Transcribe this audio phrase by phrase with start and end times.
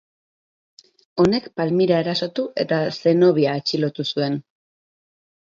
[1.23, 4.41] Honek Palmira erasotu eta Zenobia atxilotu zuen.